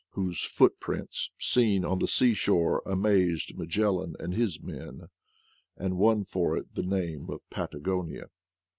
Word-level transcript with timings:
5 0.15 0.15
whose 0.15 0.41
footprints 0.43 1.29
seen 1.37 1.85
on 1.85 1.99
the 1.99 2.07
sea 2.07 2.33
shore 2.33 2.81
amazed 2.87 3.55
Magellan 3.55 4.15
and 4.17 4.33
his 4.33 4.59
men, 4.59 5.09
and 5.77 5.95
won 5.95 6.23
for 6.23 6.57
it 6.57 6.73
the 6.73 6.81
name 6.81 7.29
of 7.29 7.47
Patagonia. 7.51 8.31